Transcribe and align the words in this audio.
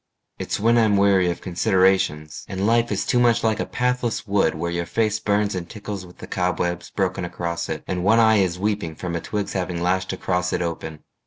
It's 0.39 0.59
when 0.59 0.79
I'm 0.79 0.97
weary 0.97 1.29
of 1.29 1.41
considerations, 1.41 2.43
And 2.47 2.65
life 2.65 2.91
is 2.91 3.05
too 3.05 3.19
much 3.19 3.43
like 3.43 3.59
a 3.59 3.67
pathless 3.67 4.25
wood 4.25 4.55
Where 4.55 4.71
your 4.71 4.87
face 4.87 5.19
burns 5.19 5.53
and 5.53 5.69
tickles 5.69 6.07
with 6.07 6.17
the 6.17 6.25
cobwebs 6.25 6.89
Broken 6.89 7.23
across 7.23 7.69
it, 7.69 7.83
and 7.87 8.03
one 8.03 8.17
eye 8.19 8.37
is 8.37 8.57
weeping 8.57 8.95
From 8.95 9.15
a 9.15 9.21
twig's 9.21 9.53
having 9.53 9.79
lashed 9.79 10.11
across 10.11 10.53
it 10.53 10.61
open. 10.63 11.03